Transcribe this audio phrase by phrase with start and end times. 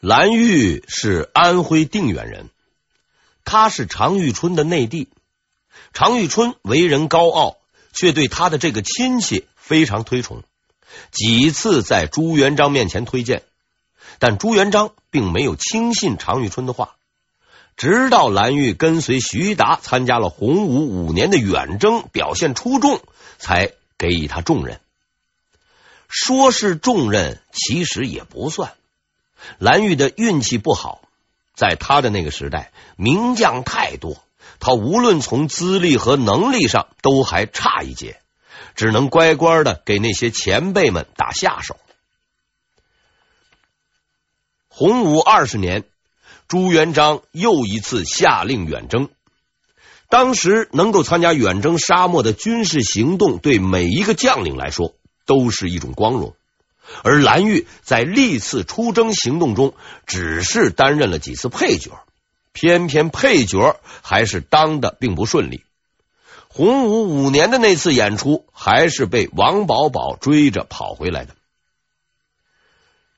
[0.00, 2.50] 蓝玉是安徽定远人，
[3.44, 5.08] 他是常遇春的内弟。
[5.92, 7.56] 常遇春为人高傲，
[7.92, 10.42] 却对他的这个亲戚非常推崇，
[11.10, 13.42] 几次在朱元璋面前推荐，
[14.18, 16.96] 但朱元璋并没有轻信常遇春的话。
[17.76, 23.02] 直到蓝玉跟随徐达参加了洪武五年的远征，表现出众，
[23.38, 24.80] 才给予他重任。
[26.08, 28.74] 说是重任，其实也不算。
[29.58, 31.02] 蓝玉的运气不好，
[31.54, 34.22] 在他的那个时代，名将太多，
[34.60, 38.20] 他无论从资历和能力上都还差一截，
[38.74, 41.76] 只能乖乖的给那些前辈们打下手。
[44.68, 45.84] 洪武二十年，
[46.48, 49.08] 朱元璋又一次下令远征。
[50.08, 54.94] 当时能够参加远征沙漠的军事行动，对每一个将领来说
[55.24, 56.35] 都是一种光荣。
[57.02, 59.74] 而蓝玉在历次出征行动中，
[60.06, 62.00] 只是担任了几次配角，
[62.52, 65.62] 偏偏配角还是当的并不顺利。
[66.48, 71.34] 洪武五年的那次演出，还是被王保保追着跑回来的。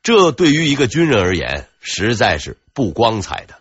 [0.02, 3.54] 这对于一个军人而言，实在是不光彩的。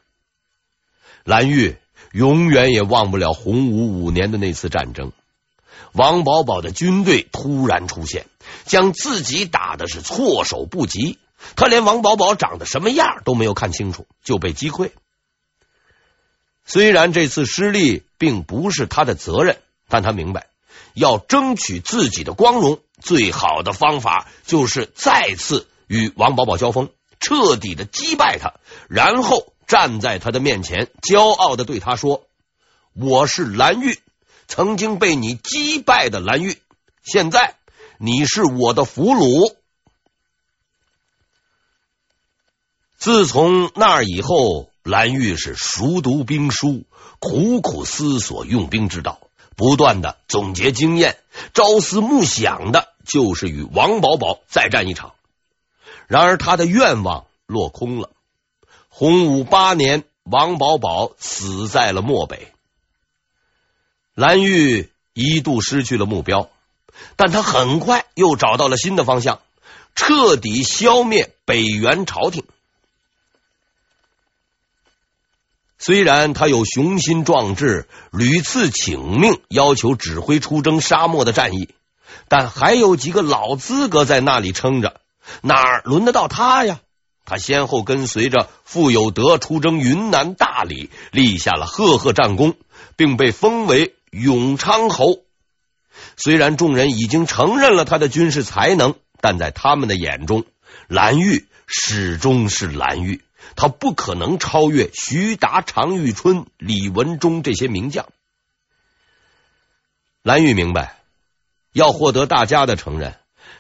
[1.24, 1.76] 蓝玉
[2.12, 5.12] 永远也忘不了洪武五年的那次战争。
[5.98, 8.28] 王保保的军队突然出现，
[8.66, 11.18] 将自己打的是措手不及。
[11.56, 14.92] 他连王保保长得什么样都没有看清楚，就被击溃。
[16.66, 20.48] 虽然这次失利并不是他的责任，但他明白，
[20.94, 28.54] 要争取自己的光荣，最好的方法就是再次与王保保交锋，彻底的击败他，
[28.90, 32.24] 然后站在他的面前，骄傲的对他说
[32.94, 34.00] ：“我是蓝玉。”
[34.48, 36.62] 曾经被你击败的蓝玉，
[37.04, 37.56] 现在
[37.98, 39.56] 你是我的俘虏。
[42.98, 46.86] 自从那以后，蓝玉是熟读兵书，
[47.20, 49.20] 苦苦思索用兵之道，
[49.56, 51.20] 不断的总结经验，
[51.54, 55.14] 朝思暮想的就是与王保保再战一场。
[56.08, 58.10] 然而他的愿望落空了。
[58.90, 62.52] 洪武八年，王保保死在了漠北。
[64.18, 66.50] 蓝玉一度失去了目标，
[67.18, 69.42] 但他很快又找到了新的方向，
[69.94, 72.44] 彻底消灭北元朝廷。
[75.78, 81.70] 虽然他有雄心壮志，屡次请命要求指挥出征沙漠的战役，
[82.28, 85.00] 但还有几个老资格在那里撑着，
[85.42, 86.80] 哪儿轮得到他呀？
[87.24, 92.56] 他先后跟随着傅有德出征云南大理，立下了赫赫战功，
[92.96, 93.94] 并被封为。
[94.20, 95.24] 永昌侯，
[96.16, 100.46] 虽然众人已经承认了他的军事才能，但在他们的眼中，
[100.88, 103.22] 蓝玉始终是蓝玉，
[103.56, 108.08] 他不可能超越徐达、常遇春、李文忠这些名将。
[110.24, 111.00] 蓝玉明白，
[111.72, 113.16] 要获得大家的承认，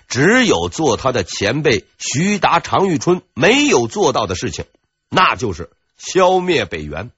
[0.07, 4.66] 只有做他的前辈徐达、常遇春没有做到的事情，
[5.09, 7.12] 那就是消灭北元。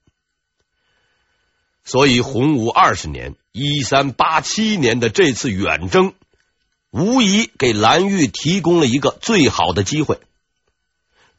[1.92, 6.14] 所以，洪武二十年（一三八七年）的这次远征，
[6.92, 10.20] 无疑给蓝玉提供了一个最好的机会。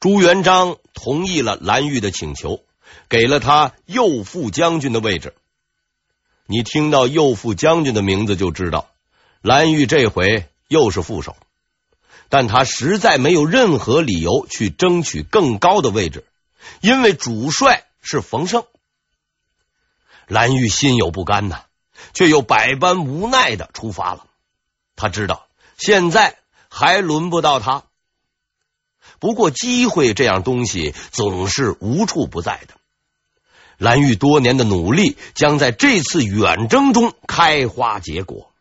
[0.00, 2.64] 朱元璋同意了蓝玉的请求，
[3.08, 5.34] 给了他右副将军的位置。
[6.46, 8.88] 你听到右副将军的名字，就知道
[9.42, 11.36] 蓝玉这回又是副手，
[12.28, 16.24] 但他实在没有任何理由去争取更高的位置，
[16.80, 18.64] 因为主帅是冯胜。
[20.30, 21.62] 蓝玉心有不甘呐，
[22.14, 24.26] 却又百般无奈的出发了。
[24.94, 27.82] 他知道现在还轮不到他，
[29.18, 32.74] 不过机会这样东西总是无处不在的。
[33.76, 38.52] 蓝玉多年的努力将在这次远征中开花结果，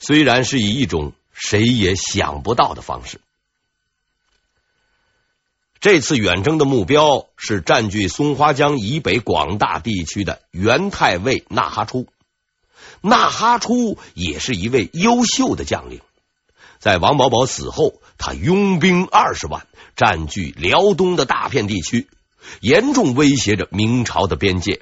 [0.00, 3.20] 虽然是以一种谁也想不到的方式。
[5.84, 12.06] 这次远征的目标是占据松花江以北广大地区的元太尉纳哈出。
[13.02, 16.00] 纳哈出也是一位优秀的将领，
[16.78, 22.08] 在王保保死后，他拥兵二十万，占据辽东的大片地区，
[22.60, 24.80] 严重威胁着明朝的边界。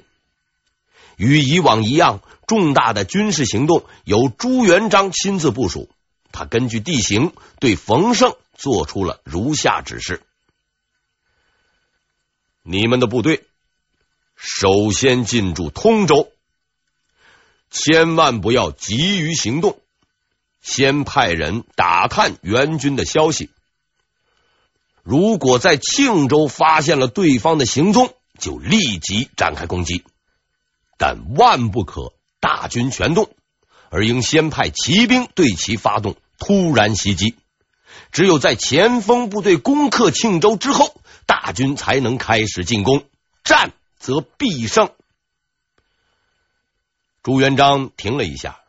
[1.17, 5.89] 与以往一样，重大的军事行动由朱元璋亲自部署。
[6.31, 10.21] 他根据地形，对冯胜做出了如下指示。
[12.65, 13.43] 你们的部队
[14.35, 16.31] 首先进驻通州，
[17.69, 19.79] 千万不要急于行动，
[20.61, 23.49] 先派人打探援军的消息。
[25.03, 30.05] 如果在庆州发现了对方的行踪，就立即展开攻击，
[30.97, 33.29] 但万不可大军全动，
[33.89, 37.35] 而应先派骑兵对其发动突然袭击。
[38.13, 43.07] 只有在前锋部队攻克庆州之后，大军才能开始进攻，
[43.43, 44.93] 战则必胜。
[47.21, 48.59] 朱元璋停了一下，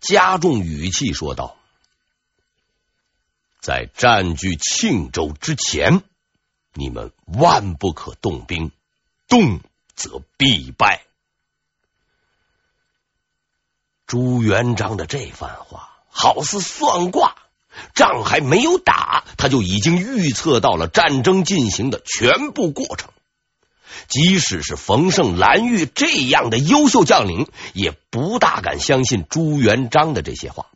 [0.00, 1.56] 加重语气说道
[3.60, 6.02] ：“在占据庆州之前，
[6.72, 8.70] 你们万不可动兵，
[9.26, 9.60] 动
[9.94, 11.04] 则必败。”
[14.06, 17.36] 朱元璋的这番话好似算卦。
[17.94, 23.10] 仗还没有打，他就已经预测到了战争进行的全部过程。
[24.08, 30.66] 即使是冯胜、蓝玉这样的优秀将领，也不大敢相信朱元璋的这些话。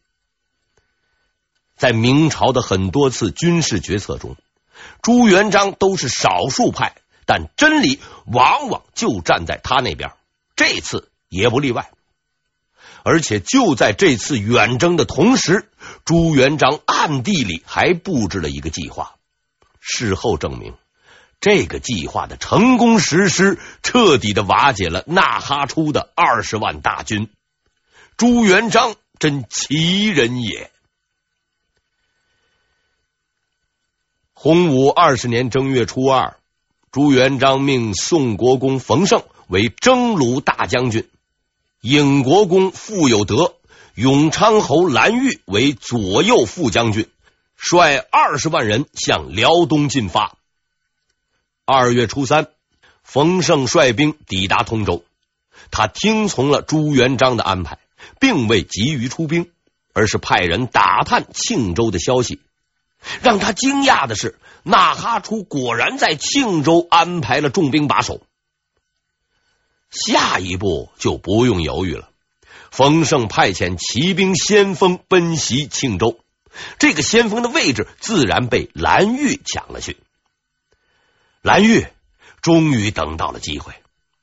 [1.77, 4.37] 在明朝的很多次军事决策中，
[5.03, 6.95] 朱元璋都是少数派，
[7.25, 10.13] 但真理往往就站在他那边。
[10.57, 11.91] 这次也不例外。
[13.03, 15.69] 而且就在这次远征的同时，
[16.05, 19.17] 朱元璋暗地里还布置了一个计划。
[19.81, 20.75] 事后证明，
[21.41, 27.31] 这个计划的成功实施，彻底的瓦解了纳哈出的二十万大军。
[28.17, 30.71] 朱元璋真奇人也！
[34.35, 36.37] 洪武二十年正月初二，
[36.93, 41.09] 朱元璋命宋国公冯胜为征虏大将军。
[41.81, 43.55] 尹国公傅有德、
[43.95, 47.09] 永昌侯蓝玉为左右副将军，
[47.57, 50.37] 率二十万人向辽东进发。
[51.65, 52.49] 二月初三，
[53.03, 55.05] 冯胜率兵抵达通州，
[55.71, 57.79] 他听从了朱元璋的安排，
[58.21, 59.51] 并未急于出兵，
[59.95, 62.41] 而是派人打探庆州的消息。
[63.23, 68.21] 让他惊讶的是，纳哈出果然在庆州安排了重兵把守。
[69.91, 72.11] 下一步就不用犹豫了。
[72.71, 76.21] 冯胜派遣骑兵先锋奔袭庆州，
[76.79, 79.97] 这个先锋的位置自然被蓝玉抢了去。
[81.43, 81.87] 蓝玉
[82.41, 83.75] 终于等到了机会，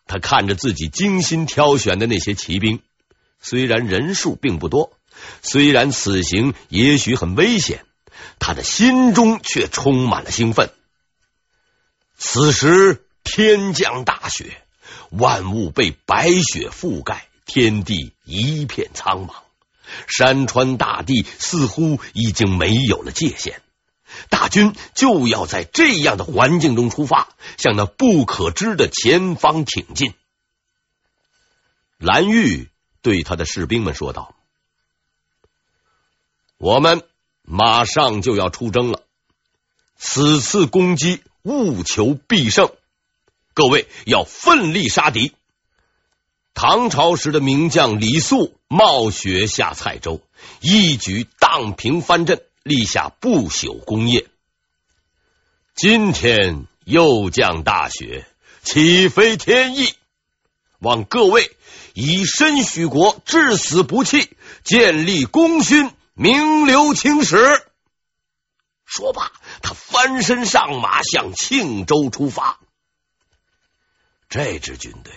[0.06, 2.82] 他看着自己精心挑选的那些骑兵，
[3.42, 4.94] 虽然人数并不多，
[5.42, 7.86] 虽然此行也许很危险，
[8.40, 10.70] 他的心中却充满了兴奋。
[12.18, 14.62] 此时天降大雪。
[15.10, 19.34] 万物被白雪覆盖，天地一片苍茫，
[20.08, 23.62] 山川大地似乎已经没有了界限。
[24.30, 30.14] 大军就要在这样的环境中出发，向那不可知的前方挺进。
[31.98, 32.70] 蓝玉
[33.02, 34.34] 对他的士兵们说道
[36.58, 37.04] ：“我们
[37.42, 39.04] 马上就要出征了，
[39.98, 42.72] 此次攻击务求必胜。”
[43.58, 45.34] 各位要奋力杀敌。
[46.54, 50.22] 唐朝时的名将李肃冒雪下蔡州，
[50.62, 54.28] 一举荡平藩镇，立下不朽功业。
[55.76, 58.28] 今天又降大雪，
[58.62, 59.96] 岂非天意？
[60.78, 61.58] 望各位
[61.96, 67.66] 以身许国，至死不弃，建立功勋，名留青史。
[68.86, 69.32] 说罢，
[69.64, 72.60] 他翻身上马，向庆州出发。
[74.30, 75.14] 这支军队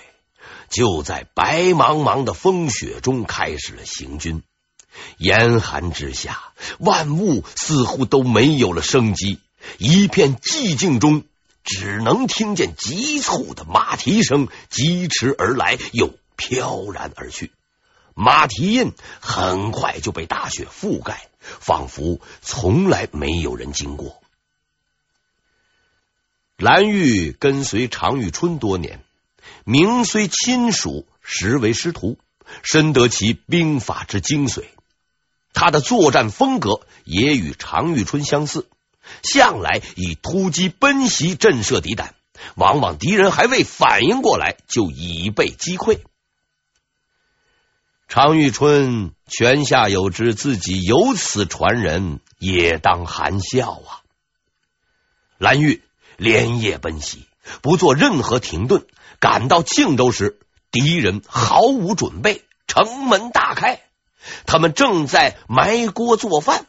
[0.69, 4.43] 就在白茫茫的风雪中开始了行军。
[5.19, 9.39] 严寒之下，万物似乎都没有了生机，
[9.79, 11.25] 一片寂静中，
[11.63, 17.53] 只能听见急促的马蹄声疾驰而来，又飘然而去。
[18.15, 24.20] 马蹄印很快就被大雪覆盖，仿佛从来没有人经过。
[26.61, 29.03] 蓝玉跟随常遇春多年，
[29.65, 32.19] 名虽亲属，实为师徒，
[32.63, 34.65] 深得其兵法之精髓。
[35.55, 38.69] 他的作战风格也与常遇春相似，
[39.23, 42.15] 向来以突击奔袭震慑敌胆，
[42.57, 46.01] 往往敌人还未反应过来，就已被击溃。
[48.07, 54.05] 常遇春泉下有知，自己有此传人，也当含笑啊。
[55.39, 55.83] 蓝玉
[56.21, 57.25] 连夜奔袭，
[57.63, 58.85] 不做任何停顿。
[59.21, 60.39] 赶到庆州时，
[60.71, 63.81] 敌人毫无准备，城门大开，
[64.45, 66.67] 他们正在埋锅做饭。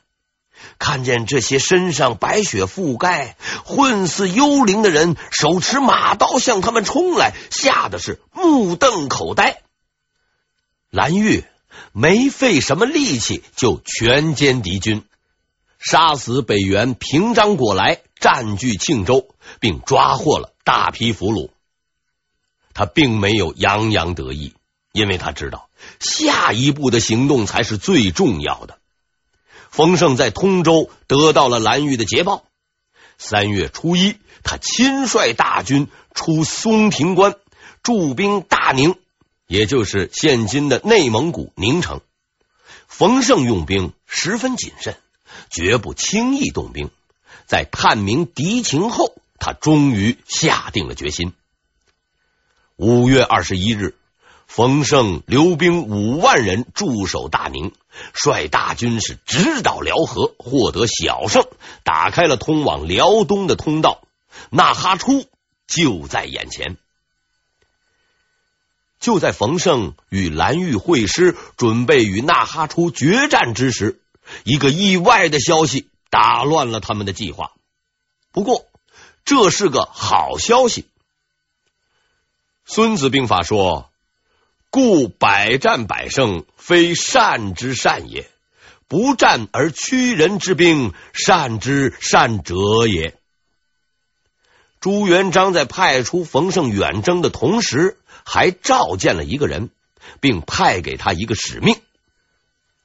[0.79, 9.63] 看见这些身上白雪覆盖、混似幽灵的人，手持马刀向他们冲来，吓得是目瞪口呆。
[10.89, 11.43] 蓝玉
[11.91, 15.03] 没费什么力气就全歼敌军。
[15.77, 19.27] 杀死北元平章果来，占据庆州，
[19.59, 21.49] 并抓获了大批俘虏。
[22.73, 24.53] 他并没有洋洋得意，
[24.93, 28.77] 因为他知道下一步的行动才是最重要的。
[29.71, 32.45] 冯胜在通州得到了蓝玉的捷报。
[33.17, 37.35] 三月初一，他亲率大军出松亭关，
[37.83, 38.95] 驻兵大宁，
[39.47, 42.01] 也就是现今的内蒙古宁城。
[42.87, 44.97] 冯胜用兵十分谨慎，
[45.49, 46.89] 绝不轻易动兵。
[47.45, 51.33] 在探明敌情后，他终于下定了决心。
[52.77, 53.95] 五月二十一日，
[54.47, 57.73] 冯胜留兵五万人驻守大宁，
[58.13, 61.45] 率大军是直捣辽河，获得小胜，
[61.83, 64.01] 打开了通往辽东的通道。
[64.50, 65.25] 纳哈出
[65.67, 66.77] 就在眼前。
[69.00, 74.00] 就在冯胜与蓝玉会师，准备与纳哈出决战之时，
[74.43, 77.53] 一个意外的消息打乱了他们的计划。
[78.31, 78.67] 不过，
[79.25, 80.85] 这是个好消息。
[82.65, 83.89] 孙子兵法说
[84.69, 88.25] ：“故百战百胜，非善之善也；
[88.87, 92.55] 不战而屈人之兵，善之善者
[92.87, 93.17] 也。”
[94.79, 99.69] 朱元璋在派出冯胜远征的同时，还召见了一个人，
[100.19, 101.79] 并派给他一个使命。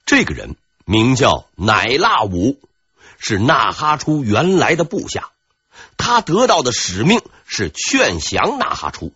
[0.04, 2.61] 这个人名叫乃腊武，
[3.19, 5.31] 是纳哈出原来的部下。
[5.97, 9.13] 他得到的使命是劝降纳哈出。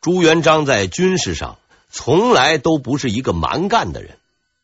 [0.00, 1.58] 朱元璋在军事上
[1.90, 4.18] 从来都不是一个蛮干的人，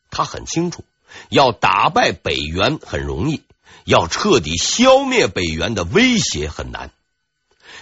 [0.09, 0.83] 他很清楚，
[1.29, 3.41] 要打败北元很容易，
[3.83, 6.91] 要彻底消灭北元的威胁很难。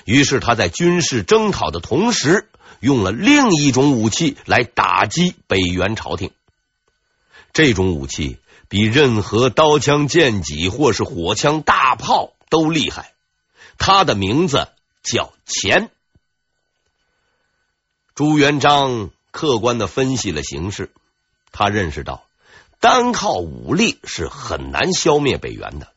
[0.06, 6.32] 于是他在军事征讨的同时，用了另一种武器来打击北元朝廷。
[7.54, 8.38] 这种武器
[8.74, 13.14] 比任何刀枪剑戟或是火枪大炮都厉害，
[13.78, 14.68] 他的名字
[15.04, 15.92] 叫钱。
[18.16, 20.92] 朱元璋客观的分析了形势，
[21.52, 22.24] 他认识到
[22.80, 25.94] 单靠武力是很难消灭北元的，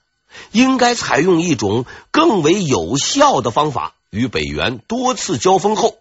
[0.53, 3.95] 应该采用一种更为有效的方法。
[4.11, 5.97] 与北元多次交锋后，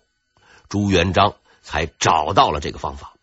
[0.67, 3.13] 朱元璋才找到了这个方法。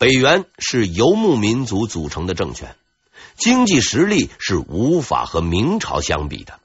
[0.00, 2.74] 北元是游牧民族组成的政权，
[3.36, 6.58] 经济实力是无法和明朝相比的。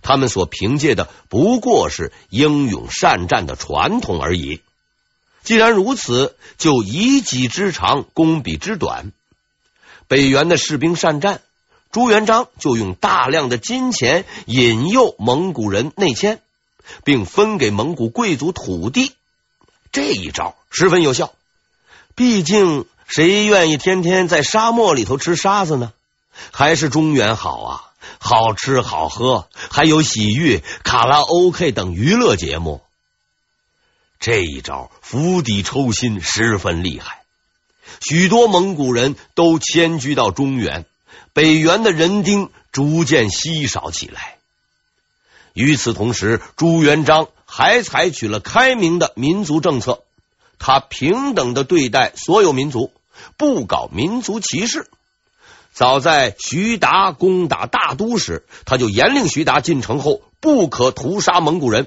[0.00, 4.62] 他们所凭借的不过是英勇善战的传统而已。
[5.42, 9.10] 既然如此，就以己之长攻彼之短。
[10.06, 11.40] 北元的士兵善战，
[11.90, 16.40] 朱元璋就用大量的金钱引诱蒙古人内迁，
[17.02, 19.14] 并分给蒙古贵族土地。
[19.90, 21.32] 这一招十分有效。
[22.18, 25.92] 毕竟，谁愿意天天在沙漠里头吃沙子呢？
[26.50, 27.84] 还是中原好啊！
[28.18, 32.82] 好吃好喝，还有洗浴、卡拉 OK 等娱乐节目。
[34.18, 37.22] 这一招釜底抽薪，十分厉害。
[38.00, 40.86] 许多蒙古人都迁居到中原，
[41.32, 44.38] 北元的人丁逐渐稀少起来。
[45.52, 50.02] 与此同时，朱元璋还采取了开明的民族政策，
[50.58, 52.92] 他平等的对待所有民族，
[53.36, 54.88] 不搞民族歧视。
[55.72, 61.86] 早在徐达攻打大都时，他就严令徐达进城后不可屠杀蒙古人。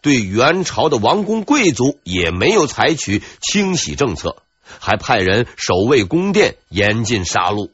[0.00, 4.36] 对元朝的王公贵族也没有采取清洗政策，
[4.78, 7.70] 还派人守卫宫殿，严禁杀戮。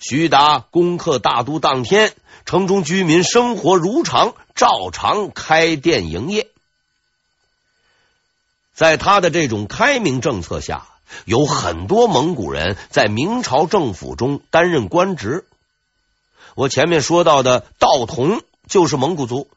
[0.00, 2.12] 徐达攻克大都当天，
[2.44, 6.48] 城中居民生活如常，照常开店营业。
[8.82, 10.88] 在他的这种开明政策下。
[11.24, 15.46] 有很多蒙古人在明朝政府中担任官职。
[16.56, 19.48] 我前面说到的道童就是蒙古族，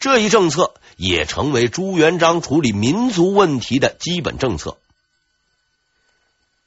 [0.00, 4.76] 这一政策也成为朱元璋处理民族问题的基本政策。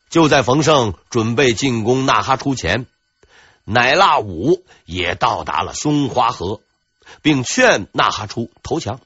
[0.09, 2.85] 就在冯胜准备进攻纳哈出前，
[3.65, 6.61] 乃腊武也到达了松花河，
[7.21, 9.01] 并劝纳哈出投降。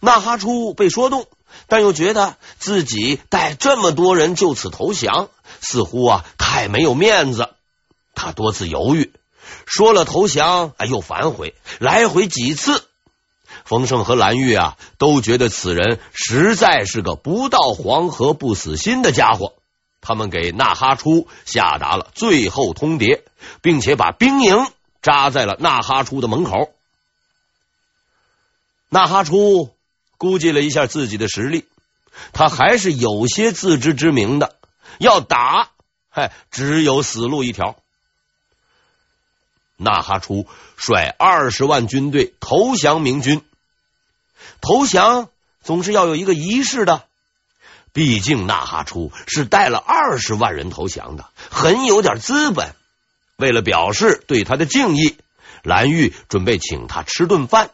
[0.00, 1.26] 纳哈出被说动。
[1.66, 5.28] 但又觉得自己带这么多人就此投降，
[5.60, 7.50] 似乎啊太没有面子。
[8.14, 9.12] 他多次犹豫，
[9.66, 12.84] 说了投降，哎又反悔，来回几次。
[13.64, 19.54] 冯胜和蓝玉啊都觉得此人实在是个不到黄河不死心的家伙。
[20.00, 23.22] 他们给纳哈出下达了最后通牒，
[23.60, 24.66] 并且把兵营
[25.02, 26.70] 扎在了纳哈出的门口。
[28.88, 29.70] 纳哈出。
[30.20, 31.64] 估计了一下自己的实力，
[32.34, 34.54] 他还是有些自知之明的。
[34.98, 35.70] 要打，
[36.10, 37.78] 嗨，只有死路一条。
[39.78, 40.46] 纳哈出
[40.76, 43.42] 率二十万军队投降明军。
[44.60, 45.30] 投降
[45.62, 47.04] 总是要有一个仪式的，
[47.94, 52.74] 毕竟纳哈出是带了二十万人投降的，很有点资本。
[53.38, 55.16] 为了表示对他的敬意，
[55.62, 57.70] 蓝玉准备请他吃顿饭。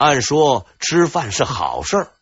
[0.00, 2.12] 按说吃饭是好事儿，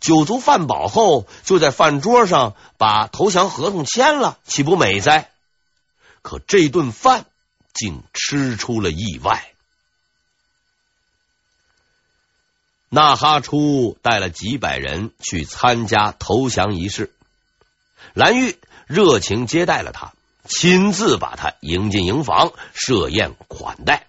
[0.00, 5.30] 酒足饭饱后就在饭桌上把投降合同签了，岂不美哉？
[6.22, 7.26] 可这顿饭
[7.72, 9.52] 竟吃出了意外。
[12.88, 17.12] 纳哈出带了几百人去参加投降仪式，
[18.12, 18.58] 蓝玉
[18.88, 20.14] 热情接待了他，
[20.48, 24.08] 亲自把他迎进营房设宴款待。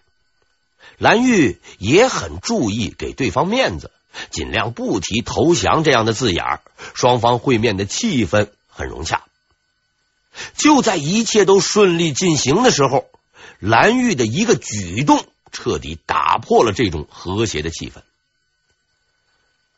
[1.02, 3.90] 蓝玉也很注意给对方面子，
[4.30, 6.60] 尽量不提投降这样的字眼，
[6.94, 9.24] 双方会面的气氛很融洽。
[10.56, 13.08] 就在一切都顺利进行的时候，
[13.58, 18.04] 蓝玉的一个举动彻底打破了这种和谐的气氛。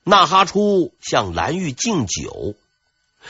[0.03, 2.53] 纳哈出向蓝玉敬酒，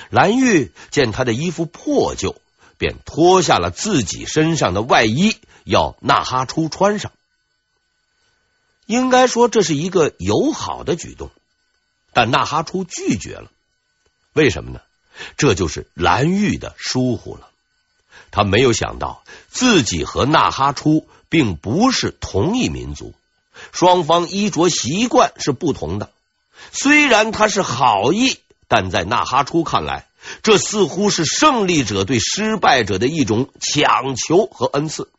[0.09, 2.41] 蓝玉见他的衣服破旧，
[2.79, 7.11] 便脱下了自己身上的外衣，要纳哈出穿上。
[8.85, 11.31] 应该说这是一个友好的举动，
[12.13, 13.49] 但纳哈出拒绝了。
[14.33, 14.81] 为什么呢？
[15.37, 17.49] 这就是蓝玉的疏忽了。
[18.31, 23.13] 他没有想到自己和纳哈出并不是同一民族，
[23.71, 26.11] 双方衣着习惯是不同的。
[26.71, 30.07] 虽然他是好意，但在纳哈出看来，
[30.41, 35.09] 这似乎是胜利者对失败者的一种强求和恩赐。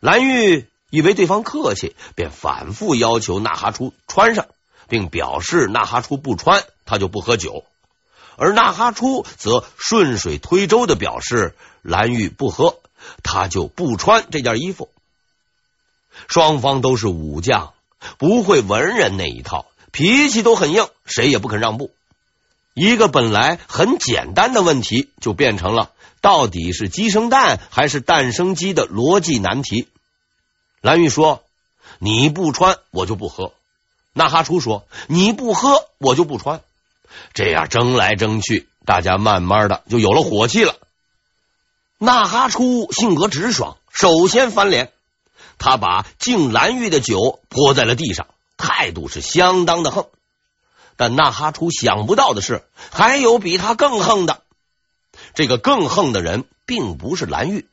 [0.00, 4.46] 蓝玉以为对方客气，便反复要求纳哈出穿上，
[4.88, 7.64] 并表示纳哈出不穿，他就不喝酒。
[8.36, 12.78] 而纳哈出则顺水推舟的表示，蓝玉不喝，
[13.24, 14.88] 他就不穿这件衣服。
[16.28, 17.72] 双方都是武将，
[18.16, 19.66] 不会文人那一套。
[19.90, 21.90] 脾气都很硬，谁也不肯让步。
[22.72, 29.88] 一个本来很简单的问题，就变成了到底是鸡生蛋还是蛋生鸡的逻辑难题。
[30.84, 31.42] 蓝玉说
[31.98, 33.54] ：“你不穿，我就不喝。”
[34.12, 36.60] 那哈出说：“你不喝，我就不穿。”
[37.32, 40.76] 这样争来争去，大家慢慢的就有了火气了。
[41.96, 44.92] 那哈出性格直爽，首先翻脸，
[45.56, 48.26] 他把敬蓝玉的酒泼在了地上。
[48.58, 50.08] 态度是相当的横，
[50.96, 54.42] 但那哈出想不到的是，还有比他更横的。
[55.32, 57.66] 这个更横的人并不是蓝玉，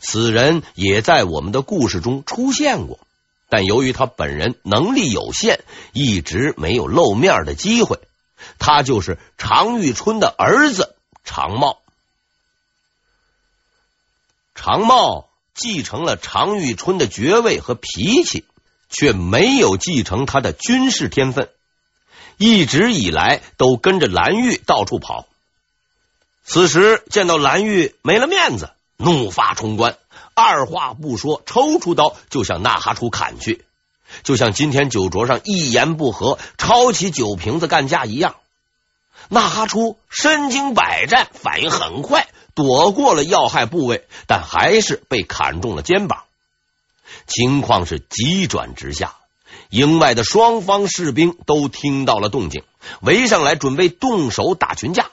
[0.00, 2.98] 此人也在我们的故事中出现过，
[3.48, 7.98] 但由于他本人能力有限，一直没有露面的机会。
[8.58, 11.78] 他就是常遇春的儿子常茂。
[14.54, 18.44] 常茂继承了常遇春的爵位和脾气。
[18.94, 21.48] 却没有继承他的军事天分，
[22.36, 25.26] 一直以来都跟着蓝玉到处跑。
[26.44, 28.68] 此时见到蓝玉没了面子，
[29.02, 29.96] 怒发冲冠，
[30.34, 33.64] 二话不说，抽出刀就向纳哈出砍去，
[34.22, 38.36] 就像今天酒桌上一言不合抄起酒瓶子干架一样。
[39.28, 46.24] 纳哈出身经百战，反应很快，躲过了要害部位，但还是被砍中了肩膀。
[47.26, 49.16] 情况是急转直下，
[49.70, 52.64] 营外的双方士兵都听到了动静，
[53.00, 55.10] 围上来准备动手打群架。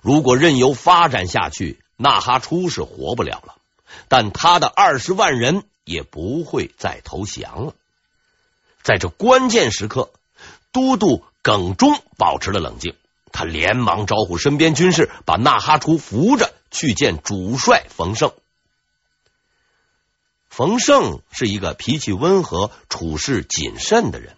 [0.00, 3.56] 如果任由发展下去，纳哈出是活不了了，
[4.06, 7.74] 但他的二十万人也不会再投降了。
[8.82, 10.10] 在这关键时刻，
[10.70, 12.94] 都督耿忠保持了冷静，
[13.32, 18.32] 他连忙招呼身边军士，把纳哈出扶着去见主帅冯胜。
[20.48, 24.36] 冯胜是一个脾气温和、处事谨慎的人。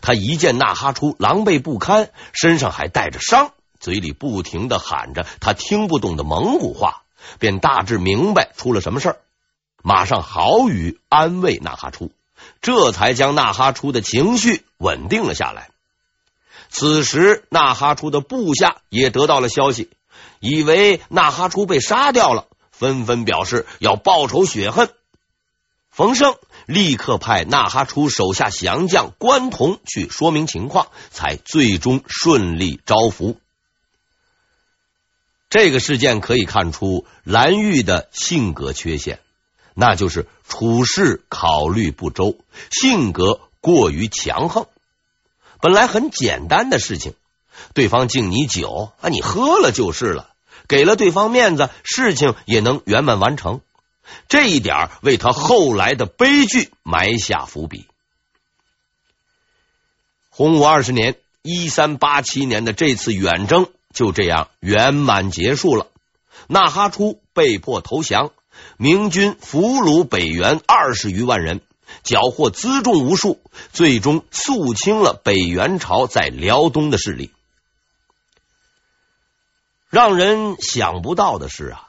[0.00, 7.02] 他一见纳哈出狼狈不堪，身上还带着伤，嘴里不停的喊着他听不懂的蒙古话，
[7.38, 9.16] 便大致明白出了什么事儿，
[9.82, 12.12] 马上好语安慰纳哈出，
[12.60, 15.70] 这才将纳哈出的情绪稳定了下来。
[16.68, 19.88] 此时，纳哈出的部下也得到了消息，
[20.40, 24.90] 以为纳哈出被杀掉了，纷纷表示要报仇雪恨。
[25.88, 26.34] 冯胜
[26.66, 33.38] 立刻派纳哈出手下降将关同去说明情况，才最终顺利招服。
[35.48, 39.20] 这个事件可以看出蓝玉的性格缺陷，
[39.74, 42.36] 那就是处事考虑不周，
[42.70, 44.66] 性格过于强横。
[45.60, 47.14] 本来很简单的事情，
[47.74, 50.30] 对方敬你酒啊，你喝了就是了，
[50.68, 53.60] 给了对方面子，事情也能圆满完成。
[54.28, 57.86] 这一点为他后来的悲剧埋下伏笔。
[60.28, 65.88] 洪武二十年（一三八七年）的这次远征就这样圆满结束了。
[66.46, 68.30] 纳哈出被迫投降，
[68.76, 71.62] 明军俘虏北元二十余万人，
[72.04, 73.40] 缴获辎重无数，
[73.72, 77.32] 最终肃清了北元朝在辽东的势力。
[79.88, 81.88] 让人想不到的是啊，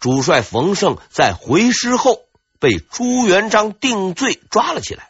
[0.00, 2.20] 主帅冯胜在回师后
[2.58, 5.07] 被朱元璋定罪抓了起来，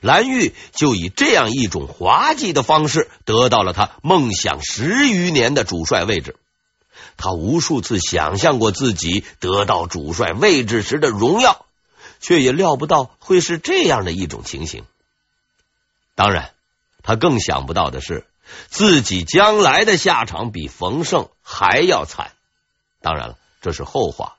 [0.00, 6.36] 蓝玉就以这样一种滑稽的方式得到了他梦想十余年的主帅位置。
[7.16, 11.66] 他无数次想象过自己得到主帅位置时的荣耀，
[12.20, 14.84] 却也料不到会是这样的一种情形。
[16.14, 16.52] 当然，
[17.02, 18.24] 他更想不到的是。
[18.66, 22.32] 自己将来的下场比冯胜还要惨。
[23.00, 24.38] 当然了，这是后话。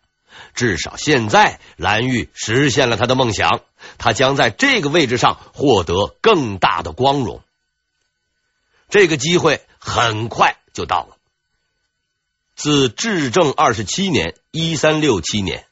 [0.54, 3.62] 至少现在，蓝玉实现了他的梦想，
[4.02, 7.42] 他将在这个位置上获得更大的光荣。
[8.90, 11.18] 这个机会很快就到了。
[12.56, 15.66] 自至正二十七年（一三六七年），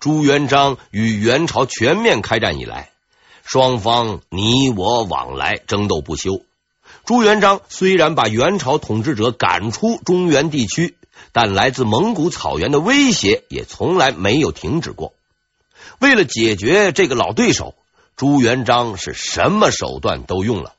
[0.00, 2.90] 朱元璋与元朝全面开战以来，
[3.44, 6.42] 双方你我往来，争斗不休。
[7.04, 10.96] 朱元璋虽然把元朝统治者赶出中原地区，
[11.30, 15.12] 但来自蒙古草原的威胁也从来没有停止过。
[15.98, 17.74] 为了解决这个老对手，
[18.16, 20.74] 朱元璋是什么手段都用了，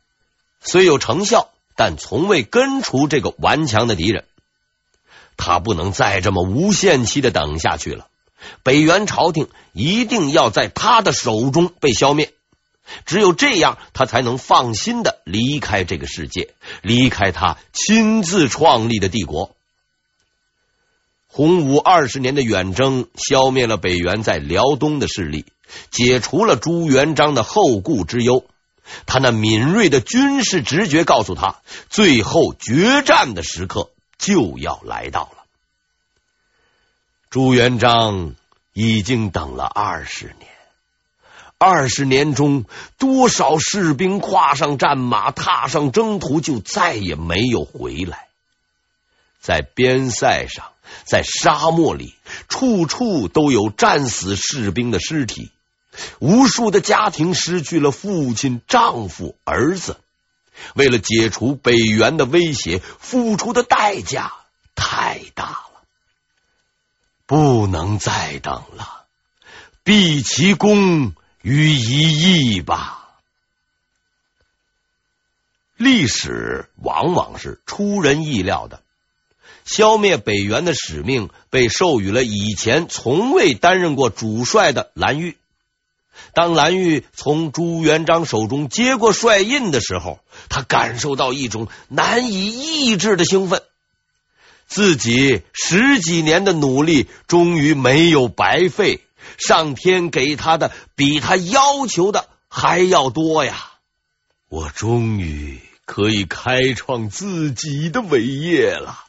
[0.61, 4.25] 虽有成效，但从未根除这个顽强的敌人。
[5.37, 8.07] 他不能再这么无限期的等下去了，
[8.63, 12.33] 北元朝廷一定要在他的手中被消灭。
[13.05, 19.56] 只有这样，他才能放心的离开这个世界，离开他亲自创立的帝国。
[21.37, 25.45] 洪武二十年的远征，消灭了北元在辽东的势力，
[25.91, 28.43] 解除了朱元璋的后顾之忧。
[29.05, 31.57] 他那敏锐的军事直觉告诉他，
[31.91, 35.43] 最后决战的时刻就要来到了。
[37.29, 38.33] 朱元璋
[38.73, 40.49] 已经等了二十年。
[41.59, 42.65] 二十年中，
[42.97, 48.25] 多少士兵跨上战马，踏上征途，就再也没有回来。
[49.39, 50.71] 在边塞上，
[51.05, 52.15] 在沙漠里，
[52.47, 55.51] 处处都有战死士兵的尸体。
[56.19, 59.97] 无数的家庭失去了父亲、丈夫、儿子。
[60.73, 64.33] 为了解除北元的威胁，付出的代价
[64.75, 65.81] 太大了，
[67.25, 69.05] 不能再等了。
[69.83, 71.13] 毕其功。
[71.43, 73.07] 于一役吧。
[75.77, 78.83] 历史往往是出人意料的。
[79.67, 85.37] 消灭北元的使命被授予了以前从未担任过主帅的蓝玉。
[86.33, 93.61] 当蓝玉从朱元璋手中接过帅印的时候，他感受到一种难以抑制的兴奋。
[94.67, 99.01] 自己十几年的努力终于没有白费。
[99.37, 103.73] 上天给他的比他要求的还要多呀！
[104.49, 109.03] 我终于可以开创自己的伟业了。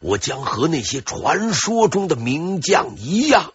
[0.00, 3.52] 我将和那些传说中的名将一样，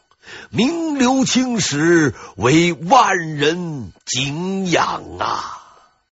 [0.49, 5.62] 名留青史，为万人敬仰啊！